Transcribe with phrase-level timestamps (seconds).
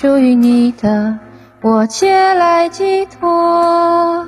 [0.00, 1.18] 属于你的，
[1.60, 4.26] 我借来寄托，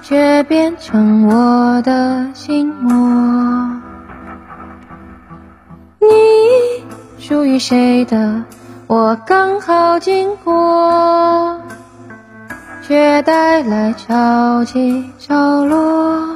[0.00, 3.82] 却变成我的心魔。
[6.00, 6.08] 你
[7.18, 8.44] 属于谁的，
[8.86, 11.60] 我刚好经过，
[12.80, 16.26] 却带来潮起潮落。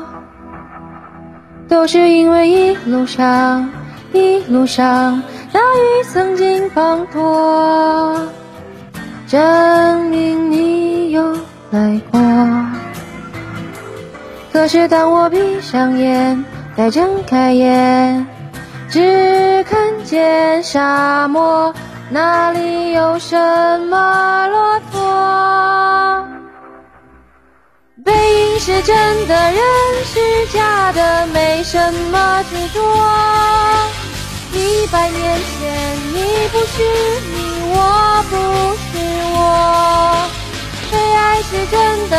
[1.67, 3.71] 都是因为一路上，
[4.13, 5.23] 一路上。
[5.53, 8.27] 大雨曾经滂沱，
[9.29, 11.37] 证明你有
[11.71, 12.21] 来过。
[14.53, 16.45] 可是当我闭上眼，
[16.77, 18.27] 再睁开眼，
[18.89, 21.75] 只看见沙漠，
[22.09, 23.37] 哪里有什
[23.91, 26.27] 么骆驼？
[28.05, 29.61] 背影是真的，人
[30.05, 33.32] 是假的，没什么执着。
[34.55, 36.17] 一百年前，你
[36.53, 36.75] 不是
[37.33, 37.37] 你，
[37.75, 37.77] 我
[38.31, 38.33] 不
[38.77, 38.93] 是
[39.33, 39.37] 我。
[40.91, 41.75] 被爱是真
[42.11, 42.12] 的，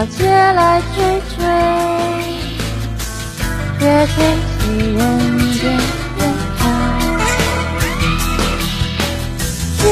[0.00, 1.02] 我借来追
[1.34, 1.42] 追，
[3.80, 4.14] 却吹
[4.54, 4.62] 起
[4.94, 4.98] 人
[5.54, 5.60] 间
[6.18, 6.22] 烟
[6.56, 6.62] 火。
[9.74, 9.82] 雪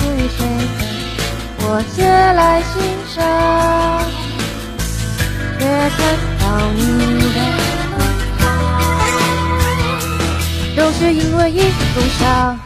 [0.00, 0.38] 属于谁
[0.78, 0.82] 的？
[1.60, 1.62] 我
[1.94, 2.42] 借来
[2.72, 2.74] 欣
[3.14, 3.16] 赏，
[5.60, 5.62] 却
[5.94, 5.96] 看
[6.40, 6.42] 到
[6.74, 6.76] 你
[7.36, 7.38] 的
[7.94, 7.96] 轮
[8.36, 8.42] 廓。
[10.76, 12.58] 都是因为一路上，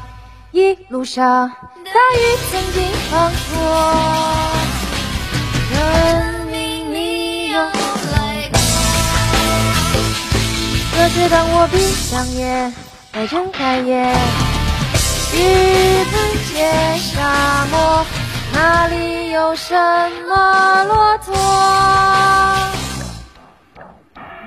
[0.52, 0.56] 一
[0.88, 1.50] 路上
[1.84, 3.60] 大雨曾经滂沱。
[11.22, 11.78] 是当我闭
[12.10, 12.74] 上眼，
[13.12, 14.12] 再睁开眼，
[15.30, 16.20] 只看
[16.52, 18.04] 见沙漠，
[18.52, 19.72] 哪里有什
[20.28, 21.32] 么骆驼？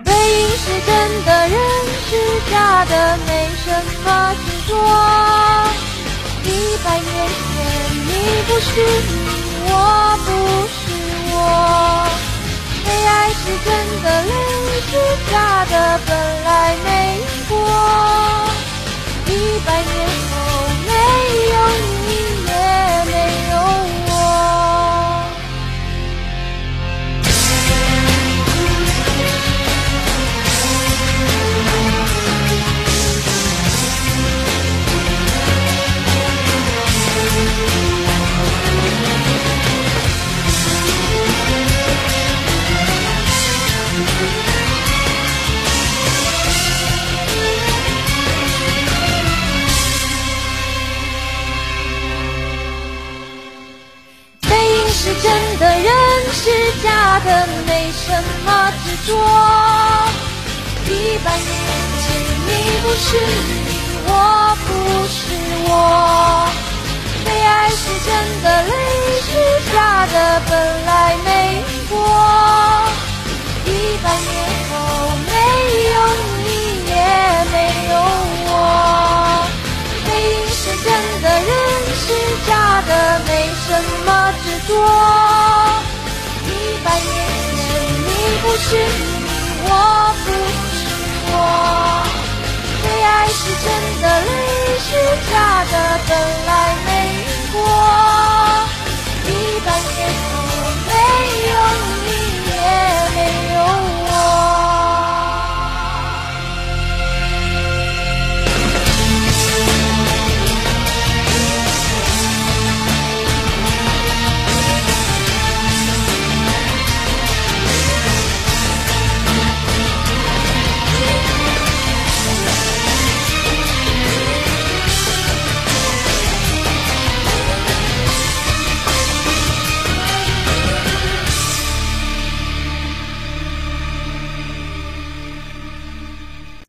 [0.04, 1.58] 背影是真的，人
[2.10, 2.12] 是
[2.52, 3.72] 假的，没什
[4.04, 4.76] 么执着。
[6.44, 6.50] 一
[6.84, 7.08] 百年
[7.40, 7.56] 前，
[8.06, 8.10] 你
[8.48, 9.16] 不是你，
[9.72, 9.72] 我
[10.26, 10.28] 不
[19.76, 20.15] 一百
[58.06, 58.12] 什
[58.46, 58.48] 么
[58.84, 59.10] 执着，
[60.86, 60.90] 一
[61.24, 61.50] 百年
[62.02, 62.06] 前
[62.46, 62.50] 你
[62.84, 63.08] 不是
[63.66, 63.68] 你，
[64.06, 64.10] 我
[64.68, 64.68] 不
[65.08, 65.18] 是
[65.66, 65.70] 我。
[67.26, 68.08] 被爱是真
[68.44, 68.72] 的，泪
[69.26, 69.30] 是
[69.74, 70.16] 假的，
[70.48, 70.52] 本
[70.86, 71.28] 来没
[71.90, 71.94] 过。
[73.66, 73.68] 一
[74.04, 74.34] 百年
[74.70, 74.72] 后
[75.26, 75.30] 没
[75.94, 75.96] 有
[76.46, 76.48] 你，
[76.86, 76.94] 也
[77.52, 77.56] 没
[77.90, 77.94] 有
[78.46, 78.50] 我。
[80.06, 80.88] 背影是真
[81.24, 81.50] 的，人
[82.06, 82.06] 是
[82.48, 82.50] 假
[82.88, 82.92] 的，
[83.26, 83.30] 没
[83.66, 83.68] 什
[84.06, 84.08] 么
[84.44, 85.35] 执着。
[88.58, 88.82] 是你
[89.68, 89.70] 我
[90.24, 90.32] 不
[90.80, 90.82] 是
[91.28, 91.34] 我
[92.84, 93.68] 悲哀是真
[94.02, 94.30] 的泪
[94.80, 94.88] 是
[95.30, 95.34] 假
[95.66, 95.74] 的
[96.08, 96.12] 本
[96.48, 96.50] 来
[96.86, 97.56] 没因果